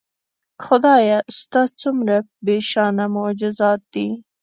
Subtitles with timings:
[0.65, 2.15] خدایه ستا څومره
[2.45, 4.07] بېشانه معجزات دي